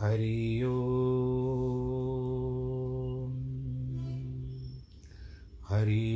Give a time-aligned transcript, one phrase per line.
[0.00, 0.60] हरि
[5.68, 6.15] हरि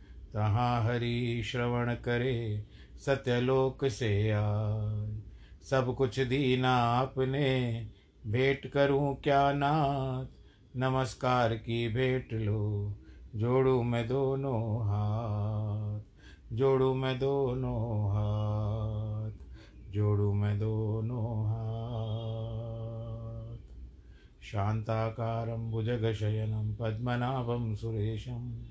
[0.33, 2.65] तहाँ हरि श्रवण करे,
[3.05, 5.21] सत्यलोक से आए।
[5.63, 7.87] सब कुछ दीना आपने,
[8.27, 10.25] भेंट करूँ क्या नाथ?
[10.77, 12.95] नमस्कार की भेंट लो,
[13.35, 15.99] जोड़ू मैं दोनों हाथ।
[16.53, 19.31] जोड़ू मैं दोनों हाथ,
[19.91, 23.57] जोड़ू मैं दोनों हाथ।
[24.43, 28.70] शान्ताकारं भुजगशयनं, पद्मनाभं सुरेशं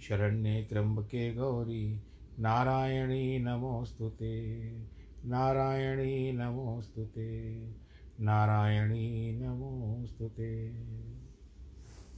[0.00, 2.02] शरण्ये त्र्यम्बके गौरी।
[2.38, 4.60] नारायणी नमोऽस्तु ते।
[5.24, 7.54] नारायणी नमोऽस्तु ते।
[8.20, 10.72] नारायणी नमोऽस्तु ते।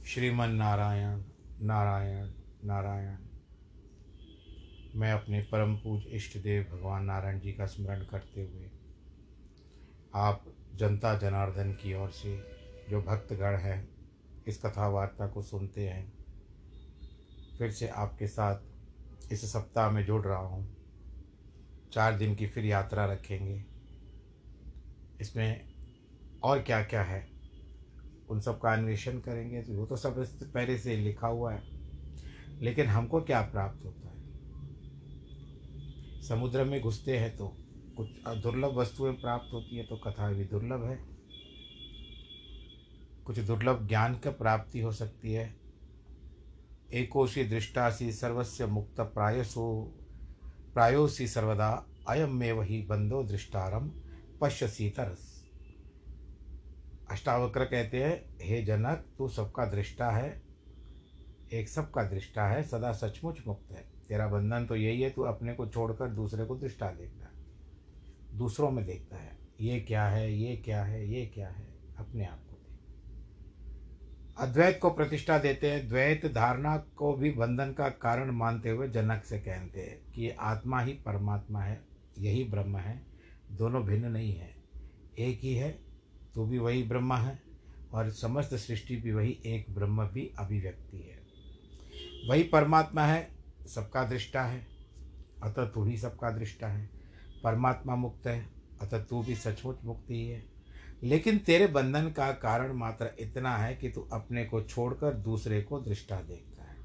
[0.05, 1.23] श्रीमन्नारायण,
[1.61, 2.31] नारायण
[2.65, 3.17] नारायण।
[4.95, 8.69] मैं अपने परम पूज इष्ट देव भगवान नारायण जी का स्मरण करते हुए
[10.15, 12.43] आप जनता जनार्दन की ओर से
[12.89, 13.89] जो भक्तगण हैं,
[14.47, 16.18] इस कथा वार्ता को सुनते हैं।
[17.59, 18.59] फिर से आपके साथ
[19.31, 20.77] इस सप्ताह में जुड़ रहा हूँ।
[21.93, 23.65] चार दिन की फिर यात्रा रखेंगे।
[25.21, 25.73] इसमें
[26.43, 27.29] और क्या क्या है?
[28.29, 31.63] उन सब का अन्वेषण करेंगे। तो वो तो सब पहले से लिखा हुआ है।
[32.61, 34.19] लेकिन हमको क्या प्राप्त होता है?
[36.21, 37.57] समुद्र में घुसते हैं तो
[37.97, 38.07] कुछ
[38.43, 40.99] दुर्लभ वस्तुएँ प्राप्त होती है तो कथा भी दुर्लभ है।
[43.25, 45.68] कुछ दुर्लभ ज्ञान का प्राप्ति हो सकती है।
[46.93, 49.95] एकोशी दृष्टासी सर्वस्य मुक्त प्रायसो
[50.73, 53.91] प्रायोसी सर्वदा अयम में वही बंदो दृष्टारम
[54.41, 55.45] पश्य तरस।
[57.11, 60.41] अष्टावक्र कहते हैं, हे जनक, तू सबका दृष्टा है।
[61.53, 65.53] एक सबका दृष्टा है, सदा सचमुच मुक्त है। तेरा बंधन तो यही है, तू अपने
[65.53, 67.31] को छोड़कर दूसरे को दृष्टा देखता है।
[68.37, 71.67] दूसरों में देखता है। ये क्या है, ये क्या है, ये क्या है?
[71.97, 72.48] अपने आप
[74.39, 79.23] अद्वैत को प्रतिष्ठा देते हैं। द्वैत धारणा को भी बंधन का कारण मानते हुए जनक
[79.23, 81.81] से कहते हैं कि आत्मा ही परमात्मा है,
[82.19, 83.01] यही ब्रह्म है,
[83.51, 84.55] दोनों भिन्न नहीं है।
[85.19, 85.79] एक ही है,
[86.35, 87.39] तू भी वही ब्रह्म है
[87.93, 91.19] और समस्त सृष्टि भी वही एक ब्रह्म भी अभिव्यक्ति है।
[92.29, 93.29] वही परमात्मा है,
[93.67, 94.67] सबका दृष्टा है,
[95.43, 96.89] अतः तू ही सबका दृष्टा है।
[97.43, 98.49] परमात्मा मुक्त है,
[98.81, 100.58] अतः तू भी सचमुच मुक्त ही है।
[101.03, 105.79] लेकिन तेरे बंधन का कारण मात्र इतना है कि तू अपने को छोड़कर दूसरे को
[105.79, 106.77] दृष्टा देखता है।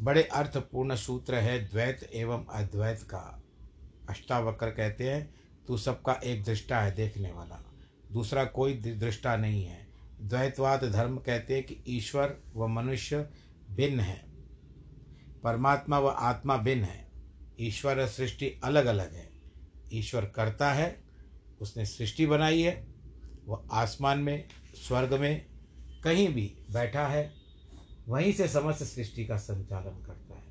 [0.00, 3.42] बड़े अर्थपूर्ण सूत्र है द्वैत एवं अद्वैत का।
[4.08, 5.34] अष्टावक्र कहते हैं,
[5.68, 7.64] तू सबका एक दृष्टा है देखने वाला।
[8.12, 9.86] दूसरा कोई दृष्टा नहीं है।
[10.20, 13.30] द्वैतवाद धर्म कहते हैं कि ईश्वर व मनुष्य
[13.70, 14.26] भिन्न है।
[15.42, 17.08] परमात्मा व आत्मा भिन्न है।
[17.60, 19.30] ईश्वर सृष्टि अलग अलग है।
[19.92, 21.05] ईश्वर करता है
[21.60, 22.86] उसने सृष्टि बनाई है,
[23.46, 25.46] वह आसमान में, स्वर्ग में
[26.04, 27.32] कहीं भी बैठा है,
[28.08, 30.42] वहीं से समस्त सृष्टि का संचालन करता है।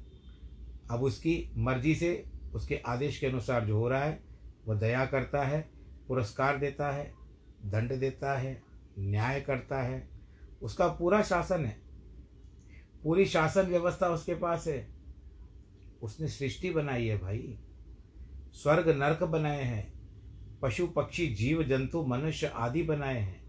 [0.91, 4.23] अब उसकी मर्ज़ी से उसके आदेश के अनुसार जो हो रहा है,
[4.67, 5.69] वह दया करता है,
[6.07, 7.13] पुरस्कार देता है,
[7.65, 8.63] दंड देता है,
[8.99, 10.09] न्याय करता है।
[10.61, 11.81] उसका पूरा शासन है।
[13.03, 14.95] पूरी शासन व्यवस्था उसके पास है।
[16.01, 17.59] उसने सृष्टि बनाई है भाई।
[18.53, 19.94] स्वर्ग नरक बनाए हैं।
[20.65, 23.45] पशु पक्षी जीव जंतु मनुष्य आदि बनाए हैं।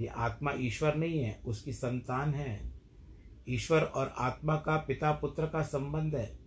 [0.00, 2.72] ये आत्मा ईश्वर नहीं है, उसकी संतान है।
[3.48, 6.38] ईश्वर और आत्मा का पिता पुत्र का संबंध है।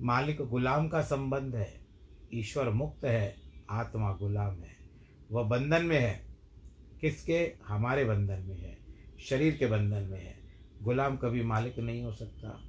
[0.00, 1.86] मालिक गुलाम का संबंध है।
[2.34, 3.36] ईश्वर मुक्त है,
[3.70, 4.76] आत्मा गुलाम है।
[5.32, 6.26] वह बंधन में है।
[7.00, 7.54] किसके?
[7.66, 8.78] हमारे बंधन में है।
[9.24, 10.38] शरीर के बंधन में है।
[10.82, 12.62] गुलाम कभी मालिक नहीं हो सकता।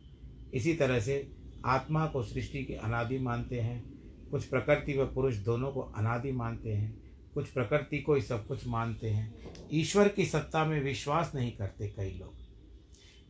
[0.53, 1.31] इसी तरह से
[1.65, 3.94] आत्मा को सृष्टि के अनादि मानते हैं।
[4.31, 8.67] कुछ प्रकृति व पुरुष दोनों को अनादि मानते हैं, कुछ प्रकृति को ही सब कुछ
[8.67, 9.35] मानते हैं।
[9.71, 12.33] ईश्वर की सत्ता में विश्वास नहीं करते कई लोग।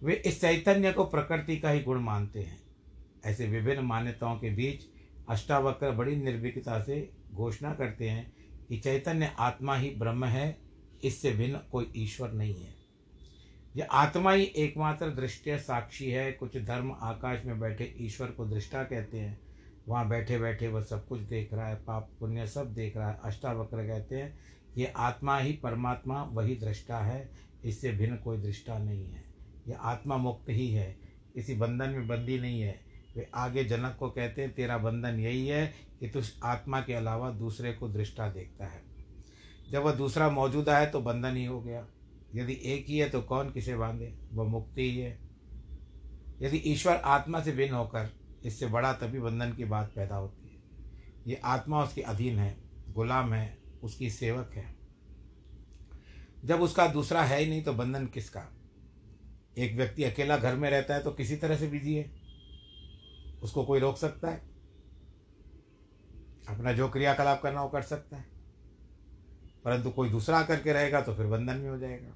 [0.04, 2.60] वे इस चैतन्य को प्रकृति का ही गुण मानते हैं।
[3.26, 4.84] ऐसे विभिन्न मान्यताओं के बीच
[5.30, 8.34] अष्टावक्र बड़ी निर्भीकता से घोषणा करते हैं
[8.70, 10.58] कि चैतन्य आत्मा ही ब्रह्म है,
[11.04, 12.76] इससे भिन्न कोई ईश्वर नहीं है।
[13.76, 18.84] यह आत्मा ही एकमात्र दृष्टि साक्षी है, कुछ धर्म आकाश में बैठे ईश्वर को दृष्टा
[18.84, 19.40] कहते हैं।
[19.88, 23.20] वहाँ बैठे बैठे वह सब कुछ देख रहा है, पाप पुण्य सब देख रहा है।
[23.24, 24.40] अष्टावक्र कहते हैं,
[24.78, 27.30] ये आत्मा ही परमात्मा, वही दृष्टा है,
[27.66, 29.24] इससे भिन्न कोई दृष्टा नहीं है।
[29.68, 30.98] यह आत्मा मुक्त ही है
[31.34, 32.80] किसी बंधन में बंदी नहीं है।
[33.18, 37.32] वे आगे जनक को कहते हैं, तेरा बंधन यही है कि तुझ आत्मा के अलावा
[37.32, 38.82] दूसरे को दृष्टा देखता है।
[39.72, 41.88] जब वह दूसरा मौजूदा है तो बंधन ही हो गया।
[42.36, 44.16] यदि एक ही है तो कौन किसे बांधे?
[44.34, 45.20] वह मुक्ति ही है।
[46.42, 50.62] यदि ईश्वर आत्मा से भिन्न होकर इससे बड़ा तभी बंधन की बात पैदा होती है।
[51.28, 52.58] ये आत्मा उसके अधीन है,
[52.90, 54.76] गुलाम है, उसकी सेवक है।
[56.46, 58.48] जब उसका दूसरा है ही नहीं तो बंधन किसका?
[59.58, 62.12] एक व्यक्ति अकेला घर में रहता है तो किसी तरह से बिज़ी है।
[63.44, 64.38] उसको कोई रोक सकता है?
[66.50, 68.26] अपना जो क्रियाकलाप करना वो कर सकता है।
[69.66, 72.16] परंतु कोई दूसरा करके रहेगा तो फिर बंधन में हो जाएगा।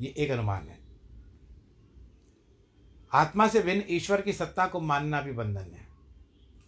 [0.00, 0.85] ये एक अनुमान है।
[3.16, 5.86] आत्मा से भिन्न ईश्वर की सत्ता को मानना भी बंधन है।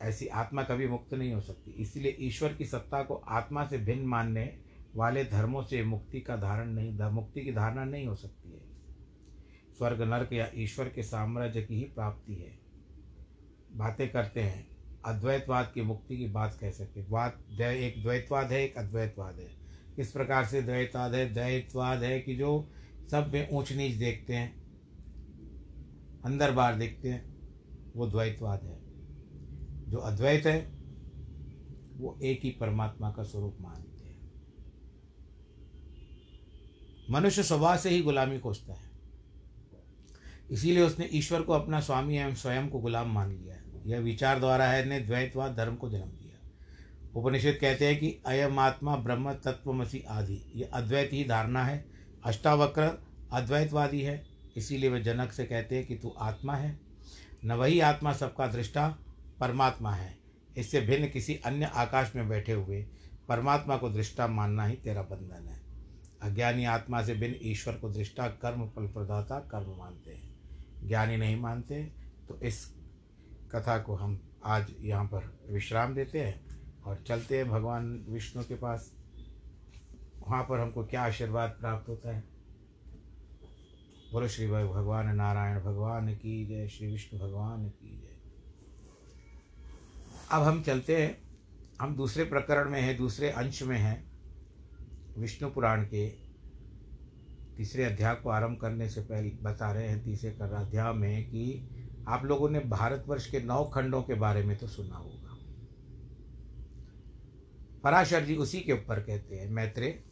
[0.03, 4.07] ऐसी आत्मा कभी मुक्त नहीं हो सकती। इसलिए ईश्वर की सत्ता को आत्मा से भिन्न
[4.07, 4.59] मानने
[4.97, 8.61] वाले धर्मों से मुक्ति का धारण नहीं मुक्ति की धारणा नहीं हो सकती है।
[9.79, 12.59] स्वर्ग नर्क या ईश्वर के साम्राज्य की ही प्राप्ति है।
[13.73, 14.69] बातें करते हैं,
[15.05, 19.51] अद्वैतवाद की मुक्ति की बात कह सकते बात एक द्वैतवाद है, एक अद्वैतवाद है।
[19.97, 21.35] किस प्रकार से द्वैतवाद है?
[21.35, 22.71] द्वैतवाद है कि जो
[23.11, 24.58] सब में ऊंच नीच देखते हैं
[26.29, 27.39] अंदर बाहर देखते हैं,
[27.97, 28.79] वो द्वैतवाद है।
[29.91, 30.79] जो अद्वैत है,
[31.97, 34.33] वो एक ही परमात्मा का स्वरूप मानते हैं।
[37.11, 38.91] मनुष्य स्वभाव से ही गुलामी खोजता है।
[40.51, 44.39] इसीलिए उसने ईश्वर को अपना स्वामी एवं स्वयं को गुलाम मान लिया है। यह विचार
[44.39, 46.51] द्वारा है, ने द्वैतवाद धर्म को जन्म दिया।
[47.15, 51.85] उपनिषद कहते हैं कि अयम आत्मा ब्रह्म तत्वमसी आदि। ये अद्वैत ही धारणा है।
[52.25, 53.03] अष्टावक्र
[53.33, 54.28] अद्वैतवादी है।
[54.59, 56.79] इसीलिए वे जनक से कहते हैं कि तू आत्मा है।
[57.45, 58.89] न वही आत्मा सबका दृष्टा,
[59.41, 60.17] परमात्मा है।
[60.57, 62.83] इससे भिन्न किसी अन्य आकाश में बैठे हुए
[63.29, 65.61] परमात्मा को दृष्टा मानना ही तेरा बंधन है।
[66.23, 71.37] अज्ञानी आत्मा से भिन्न ईश्वर को दृष्टा कर्म फल प्रदाता कर्म मानते हैं। ज्ञानी नहीं
[71.37, 71.83] मानते
[72.29, 72.65] तो इस
[73.53, 78.55] कथा को हम आज यहाँ पर विश्राम देते हैं और चलते हैं भगवान विष्णु के
[78.55, 78.93] पास।
[80.21, 82.23] वहाँ पर हमको क्या आशीर्वाद प्राप्त होता है?
[84.13, 88.17] बोलो श्री भगवान नारायण, भगवान की जय, श्री विष्णु भगवान की जय।
[90.33, 91.23] अब हम चलते हैं।
[91.81, 94.13] हम दूसरे प्रकरण में हैं, दूसरे अंश में हैं,
[95.19, 96.09] विष्णु पुराण के।
[97.57, 101.69] तीसरे अध्याय को आरंभ करने से पहले बता रहे हैं, तीसरे अध्याय में कि
[102.09, 105.39] आप लोगों ने भारतवर्ष के नौ खंडों के बारे में तो सुना होगा।
[107.85, 110.05] पराशर जी उसी के ऊपर कहते हैं मैत्रे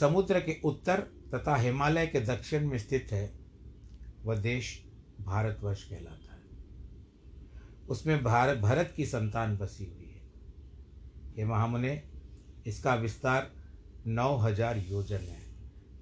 [0.00, 3.30] समुद्र के उत्तर तथा हिमालय के दक्षिण में स्थित है,
[4.24, 4.84] वह देश
[5.20, 6.38] भारतवर्ष कहलाता है।
[7.88, 10.22] उसमें भारत भरत की संतान बसी हुई है।
[11.36, 12.02] हे महामुने,
[12.66, 13.50] इसका विस्तार
[14.06, 15.42] नौ हज़ार योजन है।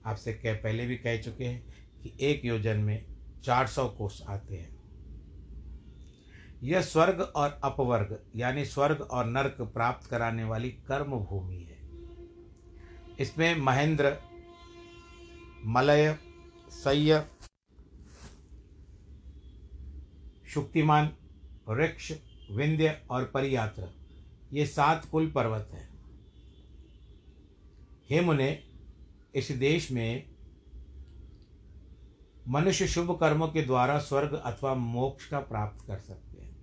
[0.06, 3.06] आपसे कह, पहले भी कह चुके हैं कि एक योजन में
[3.44, 4.74] चार सौ कोष आते हैं।
[6.62, 11.78] यह स्वर्ग और अपवर्ग, यानी स्वर्ग और नर्क प्राप्त कराने वाली कर्म भूमि है।
[13.20, 14.16] इसमें महेंद्र
[15.64, 16.18] मलय,
[16.68, 17.26] सह्य,
[20.48, 21.16] शुक्तिमान,
[21.68, 22.12] वृक्ष,
[22.50, 23.88] विंध्य और परियात्र।
[24.52, 25.96] ये सात कुल पर्वत हैं।
[28.10, 28.62] हेम ने
[29.34, 30.30] इस देश में
[32.48, 36.56] मनुष्य शुभ कर्मों के द्वारा स्वर्ग अथवा मोक्ष का प्राप्त कर सकते हैं।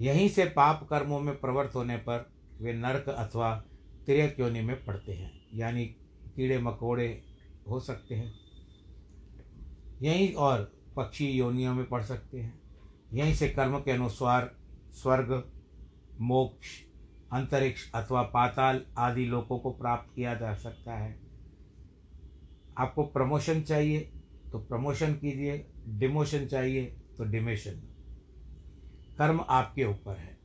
[0.00, 3.64] यहीं से पाप कर्मों में प्रवृत्त होने पर वे नरक अथवा
[4.06, 5.86] तिरक योनि में पड़ते हैं। यानी
[6.36, 7.27] कीड़े, मकोड़े
[7.70, 8.34] हो सकते हैं।
[10.02, 12.60] यहीं और पक्षी योनियों में पड़ सकते हैं।
[13.12, 14.56] यहीं से कर्म के अनुसार
[14.90, 15.52] स्वर्ग,
[16.20, 16.66] मोक्ष,
[17.32, 21.20] अंतरिक्ष अथवा पाताल आदि लोगों को प्राप्त किया जा सकता है।
[22.78, 24.12] आपको प्रमोशन चाहिए
[24.52, 26.84] तो प्रमोशन कीजिए, डिमोशन चाहिए
[27.18, 27.72] तो डिमेशन।
[29.18, 30.38] कर्म आपके ऊपर है।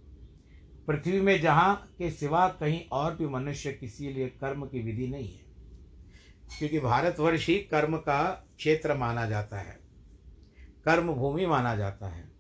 [0.87, 5.33] पृथ्वी में जहाँ के सिवा कहीं और भी मनुष्य किसी लिए कर्म की विधि नहीं
[5.37, 5.42] है।
[6.59, 9.79] क्योंकि भारतवर्ष ही कर्म का क्षेत्र माना जाता है।
[10.85, 12.31] कर्म भूमि माना जाता है।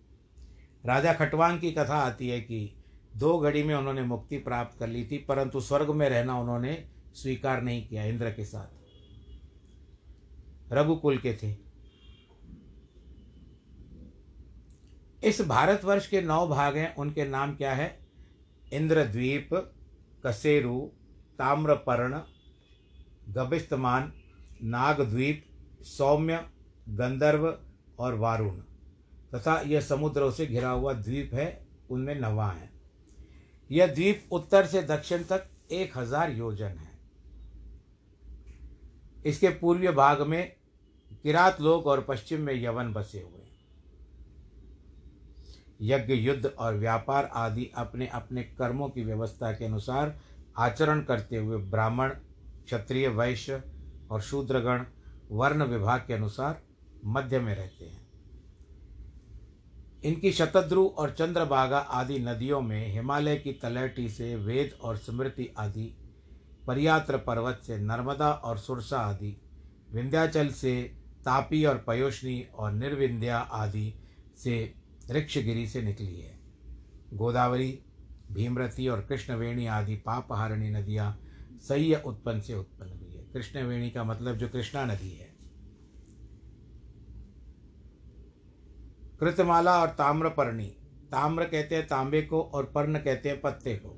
[0.85, 2.83] राजा खटवांग की कथा आती है कि
[3.15, 7.61] दो घड़ी में उन्होंने मुक्ति प्राप्त कर ली थी, परंतु स्वर्ग में रहना उन्होंने स्वीकार
[7.61, 8.67] नहीं किया इंद्र के साथ।
[10.73, 11.57] रघुकुल के थे।
[15.23, 17.99] इस भारतवर्ष के नौ भाग हैं। उनके नाम क्या है?
[18.73, 19.49] इंद्रद्वीप,
[20.25, 20.79] कसेरु,
[21.39, 22.19] ताम्रपर्ण
[23.29, 24.11] गबिस्तमान
[24.63, 25.43] नागद्वीप,
[25.87, 26.39] सौम्य,
[26.89, 27.57] गंधर्व
[27.99, 28.55] और वारुण।
[29.33, 32.69] तथा यह समुद्रों से घिरा हुआ द्वीप है, उनमें नवा है।
[33.69, 36.91] यह द्वीप उत्तर से दक्षिण तक एक हज़ार योजन है।
[39.25, 40.55] इसके पूर्वी भाग में
[41.23, 43.41] किरात लोग और पश्चिम में यवन बसे हुए
[45.81, 50.15] यज्ञ, युद्ध और व्यापार आदि अपने अपने कर्मों की व्यवस्था के अनुसार
[50.57, 52.11] आचरण करते हुए ब्राह्मण
[52.65, 53.63] क्षत्रिय, वैश्य
[54.11, 54.85] और शूद्रगण
[55.31, 56.61] वर्ण विभाग के अनुसार
[57.05, 58.03] मध्य में रहते हैं।
[60.03, 65.97] इनकी शतद्रु और चंद्रभागा आदि नदियों में हिमालय की तलहटी से वेद और स्मृति आदि,
[66.67, 69.37] परियात्र पर्वत से नर्मदा और सुरसा आदि,
[69.91, 70.83] विंध्याचल से
[71.25, 73.93] तापी और पयोष्णी और निर्विंध्या आदि
[74.37, 74.73] से
[75.11, 76.39] ऋक्षगिरी से निकली है।
[77.13, 77.79] गोदावरी,
[78.31, 81.22] भीमरथी और कृष्णवेणी आदि पापहारिणी नदियाँ
[81.61, 85.31] सह्य उत्पन्न से उत्पन्न हुई है। कृष्णवेणी का मतलब जो कृष्णा नदी है।
[89.21, 90.67] कृतमाला और ताम्रपर्णी।
[91.11, 93.95] ताम्र कहते हैं तांबे को और पर्ण कहते हैं पत्ते को।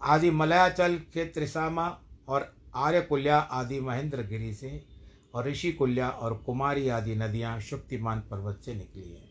[0.00, 1.88] आदि मलयाचल के त्रिसामा
[2.28, 4.86] और आर्यकुल्या आदि महेंद्र गिरी से
[5.34, 9.30] और ऋषिकुल्या और कुमारी आदि नदियाँ शुक्तिमान पर्वत से निकली हैं।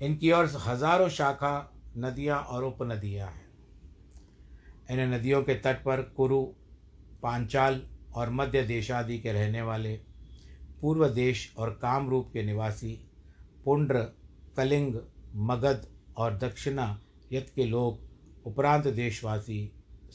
[0.00, 3.49] इनकी ओर हज़ारों शाखा, नदियाँ और उपनदियाँ हैं।
[4.90, 6.42] इन नदियों के तट पर कुरु,
[7.22, 7.80] पांचाल
[8.16, 9.94] और मध्य देश आदि के रहने वाले
[10.80, 12.92] पूर्व देश और कामरूप के निवासी
[13.64, 14.02] पुंड्र,
[14.56, 14.94] कलिंग,
[15.48, 16.98] मगध और दक्षिणा
[17.32, 19.60] यत के लोग उपरांत देशवासी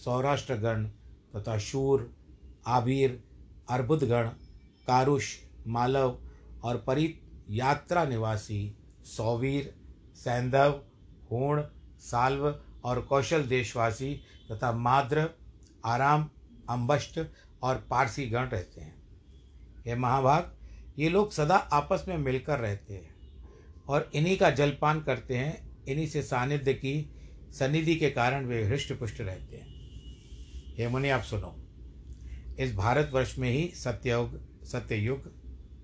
[0.03, 0.86] सौराष्ट्रगण
[1.36, 2.12] तथा शूर
[2.67, 3.20] आबीर
[3.70, 4.27] अर्बुदगण,
[4.88, 5.34] कारुष,
[5.67, 6.17] मालव
[6.63, 9.74] और परित यात्रा निवासी सौवीर,
[10.15, 10.79] सैंधव,
[11.32, 11.62] होण,
[12.01, 12.53] साल्व
[12.84, 14.15] और कौशल देशवासी
[14.52, 15.30] तथा माद्र,
[15.86, 16.30] आराम
[16.70, 17.20] अम्बष्ट
[17.64, 18.96] और पारसी गण रहते हैं।
[19.88, 20.58] ये महाभाग,
[21.00, 23.16] ये लोग सदा आपस में मिलकर रहते हैं
[23.88, 27.12] और इन्हीं का जलपान करते हैं। इन्हीं से सानिध्य की
[27.52, 29.75] सनिधि के कारण वे हृष्ट पुष्ट रहते हैं।
[30.80, 31.62] ये मुनि, आप सुनो।
[32.60, 35.28] इस भारतवर्ष में ही सत्ययुग सत्ययुग,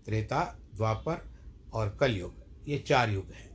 [0.05, 1.31] त्रेता, द्वापर
[1.73, 2.35] और कलयुग,
[2.67, 3.51] ये चार युग हैं।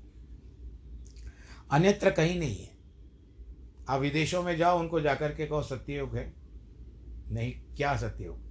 [1.71, 2.76] अन्यत्र कहीं नहीं है।
[3.89, 6.35] आप विदेशों में जाओ, उनको जाकर के कहो सत्ययुग है।
[7.31, 8.47] नहीं, क्या सत्ययुग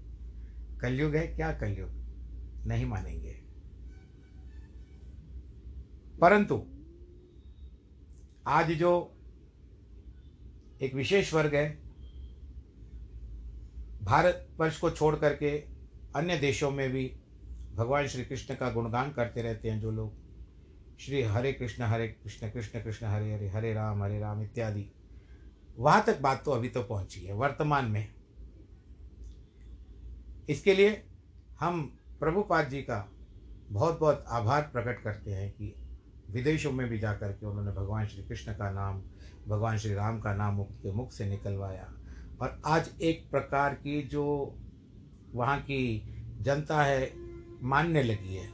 [0.82, 1.89] कलयुग है, क्या कलयुग?
[2.68, 3.42] नहीं मानेंगे।
[6.22, 6.65] परंतु,
[8.48, 9.18] आज जो
[10.82, 11.82] एक विशेष वर्ग है,
[14.04, 15.58] भारत वर्ष को छोड़ करके
[16.15, 17.20] अन्य देशों में भी
[17.75, 20.13] भगवान श्री कृष्ण का गुणगान करते रहते हैं जो लोग।
[21.00, 24.95] श्री हरे कृष्ण हरे कृष्ण कृष्ण कृष्ण, हरे हरे हरे राम हरे राम इत्यादि।
[25.79, 28.08] वहाँ तक बात तो अभी तो पहुँची है, वर्तमान में।
[30.50, 31.03] इसके लिए
[31.60, 33.12] हम प्रभुपाद जी का
[33.70, 35.75] बहुत बहुत आभार प्रकट करते हैं कि
[36.29, 39.01] विदेशों में भी जाकर के उन्होंने भगवान श्री कृष्ण का नाम,
[39.48, 41.94] भगवान श्री राम का नाम मुख के मुख से निकलवाया।
[42.41, 44.55] और आज एक प्रकार की जो
[45.34, 47.12] वहाँ की जनता है,
[47.63, 48.50] मानने लगी है।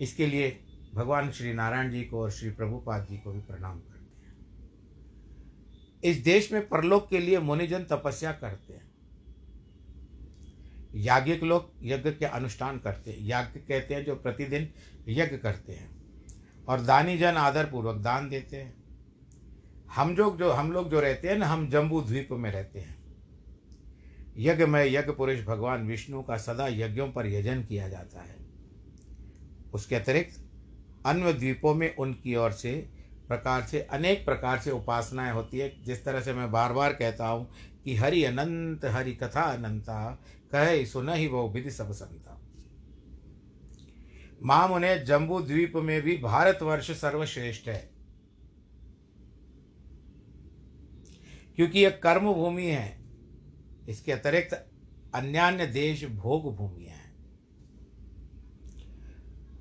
[0.00, 0.60] इसके लिए
[0.94, 3.93] भगवान श्री नारायण जी को और श्री प्रभुपाद जी को भी प्रणाम करते हैं
[6.04, 8.94] इस देश में परलोक के लिए मुनिजन तपस्या करते हैं।
[10.94, 14.68] याज्ञिक लोग यज्ञ के अनुष्ठान करते हैं। याज्ञ कहते हैं जो प्रतिदिन
[15.08, 16.02] यज्ञ करते हैं
[16.68, 18.84] और दानी जन आदर पूर्वक दान देते हैं।
[19.94, 23.04] हम जो जो, हम लोग जो रहते हैं ना, हम जम्बू द्वीप में रहते हैं।
[24.36, 28.36] यज्ञ में यज्ञ पुरुष भगवान विष्णु का सदा यज्ञों पर यजन किया जाता है।
[29.74, 30.44] उसके अतिरिक्त
[31.06, 32.93] अन्य द्वीपों में उनकी ओर से
[33.28, 37.26] प्रकार से, अनेक प्रकार से उपासनाएँ होती है। जिस तरह से मैं बार बार कहता
[37.26, 37.50] हूँ
[37.84, 42.40] कि हरि अनंत, हरि कथा अनंता, कहे सुन ही वो विधि सब संता।
[44.42, 47.90] माम उन्हें जम्बू द्वीप में भी भारतवर्ष सर्वश्रेष्ठ है।
[51.56, 52.98] क्योंकि यह कर्म भूमि है।
[53.88, 54.66] इसके अतिरिक्त
[55.14, 56.93] अन्यान्य देश भोग भूमि है।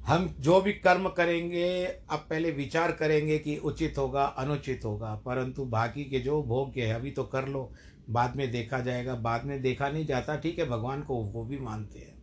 [0.07, 5.65] हम जो भी कर्म करेंगे, अब पहले विचार करेंगे कि उचित होगा, अनुचित होगा, परंतु
[5.65, 7.73] बाकी के जो भोग के है, अभी तो कर लो।
[8.09, 11.57] बाद में देखा जाएगा। बाद में देखा नहीं जाता, ठीक है, भगवान को वो भी
[11.57, 12.13] मानते हैं।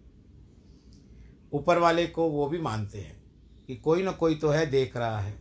[1.53, 3.23] ऊपर वाले को वो भी मानते हैं
[3.67, 5.33] कि कोई ना कोई तो है, देख रहा है,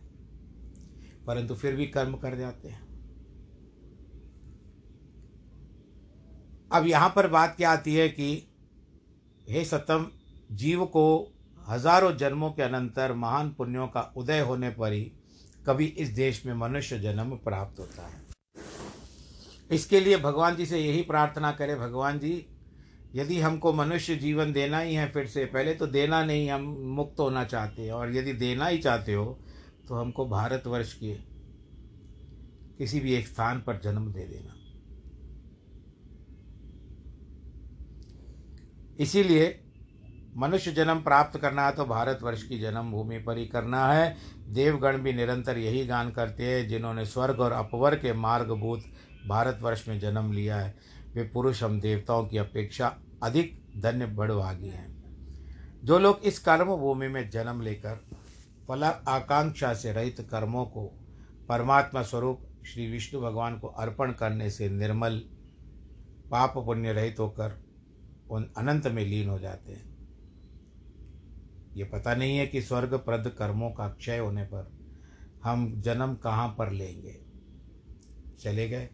[1.26, 2.80] परंतु फिर भी कर्म कर जाते हैं।
[6.72, 8.48] अब यहाँ पर बात क्या आती है कि,
[9.48, 10.06] हे सतम
[10.52, 11.36] जीव को
[11.70, 15.12] हज़ारों जन्मों के अनंतर महान पुण्यों का उदय होने पर ही
[15.66, 18.28] कभी इस देश में मनुष्य जन्म प्राप्त होता है।
[19.70, 22.46] इसके लिए भगवान जी से यही प्रार्थना करें, भगवान जी,
[23.14, 26.62] यदि हमको मनुष्य जीवन देना ही है फिर से, पहले तो देना नहीं, हम
[26.96, 29.38] मुक्त होना चाहते और यदि देना ही चाहते हो
[29.88, 31.14] तो हमको भारतवर्ष के
[32.78, 34.54] किसी भी एक स्थान पर जन्म दे देना।
[38.98, 39.48] इसीलिए
[40.36, 44.16] मनुष्य जन्म प्राप्त करना तो भारतवर्ष की जन्मभूमि पर ही करना है।
[44.48, 48.84] देवगण भी निरंतर यही गान करते हैं, जिन्होंने स्वर्ग और अपवर के मार्गभूत
[49.28, 50.74] भारतवर्ष में जन्म लिया है।
[51.14, 54.88] वे पुरुष हम देवताओं की अपेक्षा अधिक धन्य बड़भागी हैं।
[55.84, 58.00] जो लोग इस कर्म भूमि में जन्म लेकर
[58.68, 60.86] फल आकांक्षा से रहित कर्मों को
[61.48, 65.18] परमात्मा स्वरूप श्री विष्णु भगवान को अर्पण करने से निर्मल,
[66.30, 67.60] पाप पुण्य रहित होकर
[68.30, 69.89] उन अनंत में लीन हो जाते हैं।
[71.74, 74.72] ये पता नहीं है कि स्वर्ग प्रद कर्मों का क्षय होने पर
[75.44, 77.20] हम जन्म कहाँ पर लेंगे।
[78.38, 78.90] चले गए।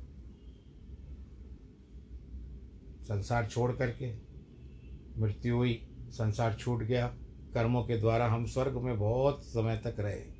[3.02, 4.14] संसार छोड़ करके
[5.20, 7.16] मृत्यु हुई, संसार छूट गया।
[7.54, 10.36] कर्मों के द्वारा हम स्वर्ग में बहुत समय तक रहे।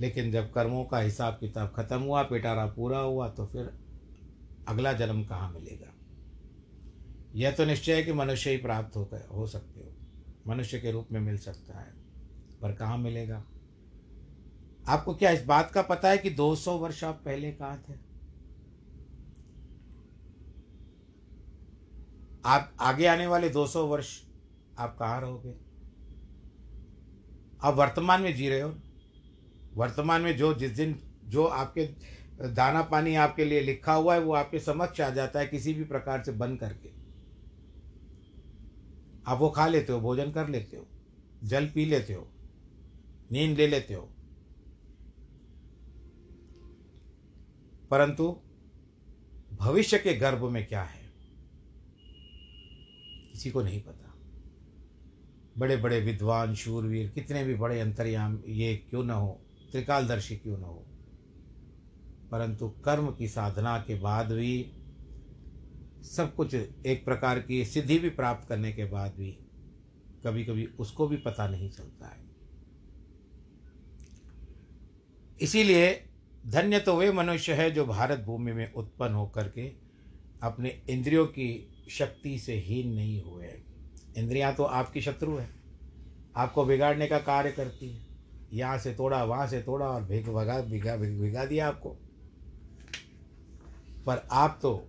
[0.00, 3.72] लेकिन जब कर्मों का हिसाब किताब खत्म हुआ, पिटारा पूरा हुआ तो फिर
[4.68, 5.94] अगला जन्म कहाँ मिलेगा?
[7.34, 10.03] यह तो निश्चय है कि मनुष्य ही प्राप्त हो गए, हो सकते हो।
[10.46, 11.94] मनुष्य के रूप में मिल सकता है,
[12.62, 13.44] पर कहाँ मिलेगा?
[14.88, 17.94] आपको क्या इस बात का पता है कि 200 वर्ष आप पहले कहाँ थे?
[22.44, 24.22] आप आगे आने वाले 200 वर्ष
[24.78, 25.54] आप कहाँ रहोगे?
[27.62, 28.74] आप वर्तमान में जी रहे हो?
[29.74, 31.86] वर्तमान में जो जिस दिन जो आपके
[32.48, 35.84] दाना पानी आपके लिए लिखा हुआ है, वो आपके समक्ष आ जाता है किसी भी
[35.84, 36.93] प्रकार से बन करके।
[39.26, 40.86] आप वो खा लेते हो, भोजन कर लेते हो,
[41.44, 42.28] जल पी लेते हो,
[43.32, 44.10] नींद ले लेते हो।
[47.90, 48.40] परंतु
[49.52, 51.12] भविष्य के गर्भ में क्या है?
[53.32, 54.14] किसी को नहीं पता।
[55.58, 59.40] बड़े बड़े विद्वान, शूरवीर, कितने भी बड़े अंतर्याम, ये क्यों न हो,
[59.72, 60.86] त्रिकालदर्शी क्यों न हो।
[62.30, 64.72] परंतु कर्म की साधना के बाद भी
[66.04, 69.30] सब कुछ एक प्रकार की सिद्धि भी प्राप्त करने के बाद भी
[70.26, 72.22] कभी कभी उसको भी पता नहीं चलता है।
[75.40, 76.04] इसीलिए
[76.46, 79.66] धन्य तो वे मनुष्य है जो भारत भूमि में उत्पन्न होकर के
[80.42, 81.48] अपने इंद्रियों की
[81.90, 83.52] शक्ति से हीन नहीं हुए
[84.18, 85.48] इंद्रियाँ तो आपकी शत्रु है।
[86.36, 88.06] आपको बिगाड़ने का कार्य करती है।
[88.52, 91.90] यहाँ से तोड़ा, वहाँ से तोड़ा और भिग, भगा, भिगा भिगा दिया आपको।
[94.06, 94.88] पर आप तो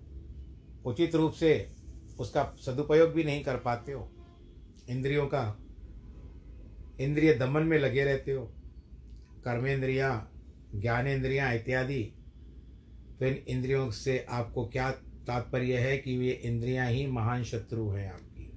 [0.85, 1.71] उचित रूप से
[2.19, 4.11] उसका सदुपयोग भी नहीं कर पाते हो।
[4.89, 5.57] इंद्रियों का
[6.99, 8.45] इंद्रिय दमन में लगे रहते हो।
[9.45, 10.31] कर्मेंद्रियाँ
[10.75, 12.03] ज्ञानेन्द्रियाँ इत्यादि।
[13.19, 14.91] तो इन इंद्रियों से आपको क्या
[15.27, 18.51] तात्पर्य है कि ये इंद्रियाँ ही महान शत्रु हैं आपकी?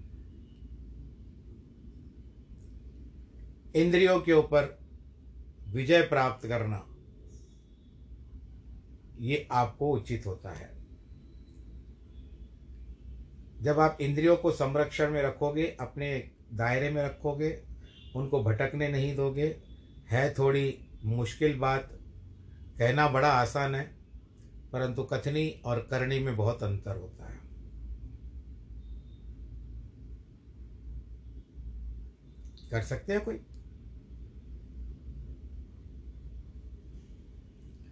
[3.75, 4.79] इंद्रियों के ऊपर
[5.69, 6.85] विजय प्राप्त करना,
[9.21, 10.78] ये आपको उचित होता है।
[13.63, 17.63] जब आप इंद्रियों को संरक्षण में रखोगे, अपने दायरे में रखोगे,
[18.17, 19.63] उनको भटकने नहीं दोगे,
[20.11, 21.89] है थोड़ी मुश्किल बात,
[22.79, 23.97] कहना बड़ा आसान है,
[24.73, 27.39] परंतु कथनी और करनी में बहुत अंतर होता है।
[32.71, 33.37] कर सकते हैं कोई?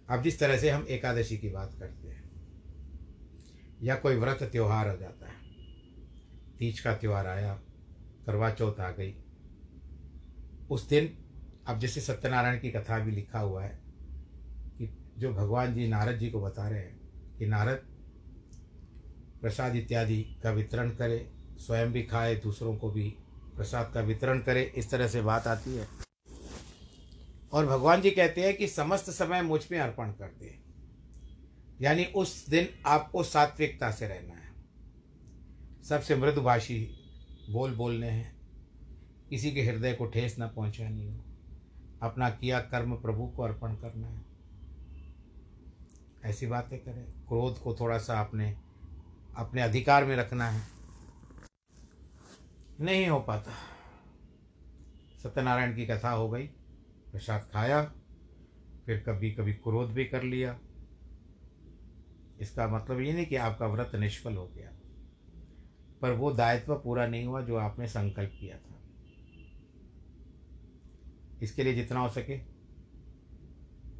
[0.09, 2.29] अब जिस तरह से हम एकादशी की बात करते हैं,
[3.81, 5.46] या कोई व्रत, त्योहार हो जाता है।
[6.59, 7.53] तीज का त्यौहार आया,
[8.25, 9.15] करवा चौथ आ गई।
[10.69, 11.17] उस दिन,
[11.67, 13.79] अब जैसे सत्यनारायण की कथा भी लिखा हुआ है
[14.77, 16.99] कि जो भगवान जी, नारद जी को बता रहे हैं
[17.37, 17.85] कि नारद,
[19.41, 23.09] प्रसाद इत्यादि का वितरण करे, स्वयं भी खाए, दूसरों को भी
[23.55, 25.87] प्रसाद का वितरण करे, इस तरह से बात आती है।
[27.51, 30.59] और भगवान जी कहते हैं कि समस्त समय मुझमें अर्पण कर दे।
[31.81, 34.36] यानी उस दिन आपको सात्विकता से रहना है
[35.89, 36.99] सबसे मृदुभाषी
[37.49, 38.35] बोल बोलने हैं।
[39.29, 41.25] किसी के हृदय को ठेस न पहुंचानी हो।
[42.01, 44.25] अपना किया कर्म प्रभु को अर्पण करना है।
[46.23, 48.57] ऐसी बातें करें। क्रोध को थोड़ा सा अपने
[49.37, 50.67] अपने अधिकार में रखना है।
[52.79, 53.51] नहीं हो पाता।
[55.23, 56.47] सत्यनारायण की कथा हो गई।
[57.11, 57.93] प्रसाद खाया।
[58.85, 60.59] फिर कभी कभी क्रोध भी कर लिया।
[62.39, 64.76] इसका मतलब ये नहीं कि आपका व्रत निष्फल हो गया।
[66.01, 68.75] पर वो दायित्व पूरा नहीं हुआ जो आपने संकल्प किया था।
[71.41, 72.39] इसके लिए जितना हो सके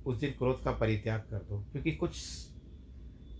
[0.06, 2.18] उस दिन क्रोध का परित्याग कर दो, क्योंकि कुछ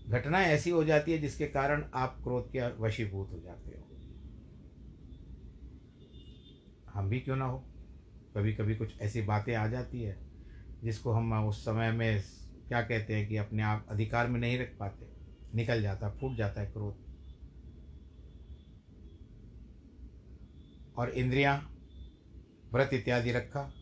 [0.08, 3.84] घटनाएँ ऐसी हो जाती है जिसके कारण आप क्रोध के वशीभूत हो जाते हो।
[6.92, 7.58] हम भी क्यों ना हो?
[8.36, 10.18] कभी कभी कुछ ऐसी बातें आ जाती है
[10.84, 12.22] जिसको हम उस समय में
[12.68, 15.06] क्या कहते हैं कि अपने आप अधिकार में नहीं रख पाते।
[15.54, 17.07] निकल जाता, फूट जाता है क्रोध।
[20.98, 21.70] और इंद्रियाँ,
[22.72, 23.72] व्रत इत्यादि रखा,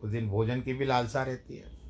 [0.00, 1.82] उस दिन भोजन की भी लालसा रहती है।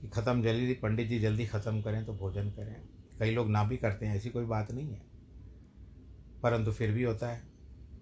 [0.00, 2.82] कि ख़त्म जल्दी, पंडित जी जल्दी ख़त्म करें तो भोजन करें।
[3.18, 5.02] कई लोग ना भी करते हैं, ऐसी कोई बात नहीं है।
[6.42, 7.52] परंतु फिर भी होता है।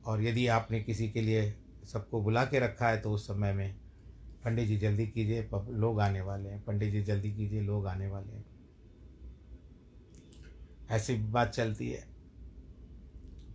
[0.04, 3.74] और यदि आपने किसी के लिए सबको बुला के रखा है तो उस समय में
[4.44, 8.32] पंडित जी जल्दी कीजिए लोग आने वाले हैं। पंडित जी जल्दी कीजिए, लोग आने वाले
[8.32, 8.44] हैं।
[10.90, 12.09] ऐसी बात चलती है।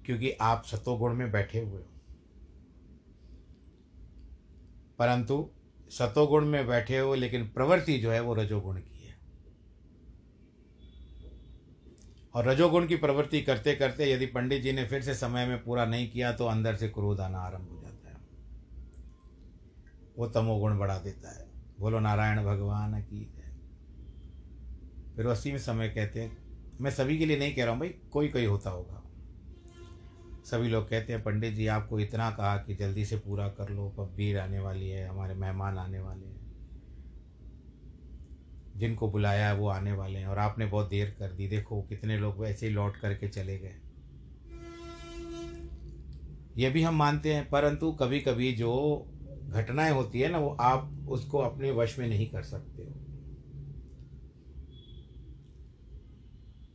[0.06, 1.92] क्योंकि आप सतोगुण में बैठे हुए हो।
[5.00, 5.50] परंतु
[5.90, 9.16] सतोगुण में बैठे हो, लेकिन प्रवृत्ति जो है वो रजोगुण की है।
[12.34, 15.86] और रजोगुण की प्रवृत्ति करते करते यदि पंडित जी ने फिर से समय में पूरा
[15.86, 18.18] नहीं किया तो अंदर से क्रोध आना आरंभ हो जाता है।
[20.18, 23.46] वो तमोगुण बढ़ा देता है। बोलो, नारायण भगवान की है
[25.16, 26.38] फिर उसी में समय कहते हैं।
[26.82, 29.02] मैं सभी के लिए नहीं कह रहा हूँ भाई कोई कोई होता होगा।
[30.46, 33.90] सभी लोग कहते हैं, पंडित जी, आपको इतना कहा कि जल्दी से पूरा कर लो
[33.90, 36.46] पब्बीर आने वाली है, हमारे मेहमान आने वाले हैं।
[38.76, 42.18] जिनको बुलाया है, वो आने वाले हैं और आपने बहुत देर कर दी। देखो, कितने
[42.18, 43.76] लोग ऐसे ही लौट करके चले गए।
[46.58, 49.06] ये भी हम मानते हैं, परंतु कभी कभी जो
[49.50, 52.94] घटनाएँ होती है ना, वो आप उसको अपने वश में नहीं कर सकते हो।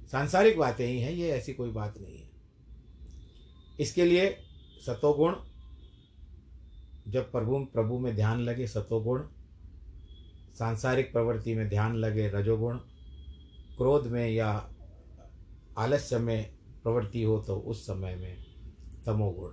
[0.06, 2.29] सांसारिक बातें ही हैं, ये ऐसी कोई बात नहीं है।
[3.80, 4.38] इसके लिए
[4.86, 5.34] सतोगुण,
[7.08, 9.22] जब प्रभु प्रभु में ध्यान लगे सतोगुण,
[10.54, 12.76] सांसारिक प्रवृत्ति में ध्यान लगे रजोगुण,
[13.76, 14.70] क्रोध में या
[15.78, 18.44] आलस्य में प्रवृत्ति हो तो उस समय में
[19.06, 19.50] तमोगुण।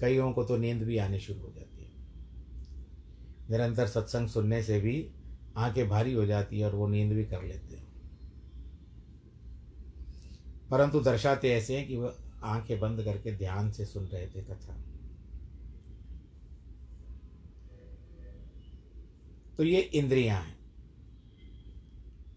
[0.00, 1.90] कईयों को तो नींद भी आनी शुरू हो जाती है।
[3.50, 5.10] निरंतर सत्संग सुनने से भी
[5.56, 7.91] आँखें भारी हो जाती है और वो नींद भी कर लेते हैं।
[10.72, 14.74] परंतु दर्शाते ऐसे हैं कि वह आँखें बंद करके ध्यान से सुन रहे थे कथा
[19.56, 20.58] तो ये इंद्रियाँ हैं।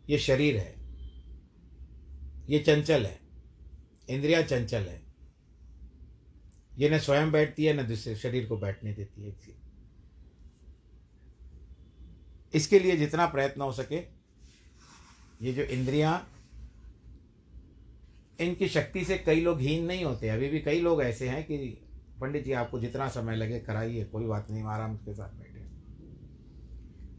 [0.09, 0.75] ये शरीर है।
[2.49, 3.19] ये चंचल है।
[4.09, 5.01] इंद्रिया चंचल है।
[6.77, 9.35] ये न स्वयं बैठती है, न दूसरे शरीर को बैठने देती है
[12.53, 13.97] इसके लिए जितना प्रयत्न हो सके,
[15.41, 16.34] ये जो इंद्रियाँ
[18.39, 21.57] इनकी शक्ति से कई लोग हीन नहीं होते, अभी भी कई लोग ऐसे हैं कि
[22.21, 25.59] पंडित जी, आपको जितना समय लगे कराइए, कोई बात नहीं, आराम के साथ बैठे।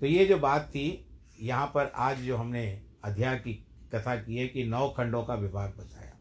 [0.01, 1.07] तो ये जो बात थी,
[1.41, 3.55] यहाँ पर आज जो हमने अध्याय की
[3.95, 6.13] कथा की है कि नौ खंडों का विभाग बताया।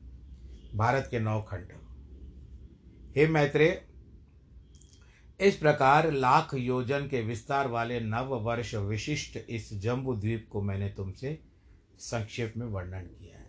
[0.75, 1.67] भारत के नौ खंड।
[3.17, 3.85] हे मैत्रे
[5.39, 10.89] इस प्रकार लाख योजन के विस्तार वाले नव वर्ष विशिष्ट इस जम्बू द्वीप को मैंने
[10.89, 11.39] तुमसे
[11.99, 13.44] संक्षेप में वर्णन किया है।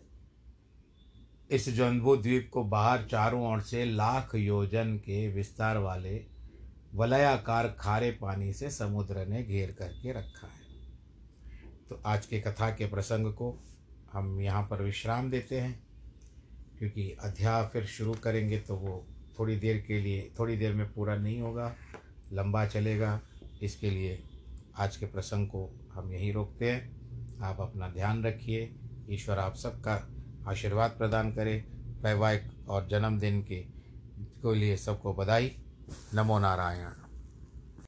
[1.51, 6.15] इस जम्बू द्वीप को बाहर चारों ओर से लाख योजन के विस्तार वाले
[6.95, 10.65] वलयाकार खारे पानी से समुद्र ने घेर करके रखा है।
[11.89, 13.55] तो आज के कथा के प्रसंग को
[14.13, 15.79] हम यहाँ पर विश्राम देते हैं,
[16.79, 19.05] क्योंकि अध्याय फिर शुरू करेंगे तो वो
[19.39, 21.75] थोड़ी देर के लिए, थोड़ी देर में पूरा नहीं होगा,
[22.33, 23.21] लंबा चलेगा।
[23.63, 24.23] इसके लिए
[24.77, 28.71] आज के प्रसंग को हम यहीं रोकते हैं। आप अपना ध्यान रखिए।
[29.11, 29.97] ईश्वर आप सबका
[30.49, 31.65] आशीर्वाद प्रदान करे
[32.03, 33.65] वैवाहिक और जन्मदिन के
[34.43, 35.57] को लिए सबको बधाई।
[36.15, 37.06] नमो नारायण।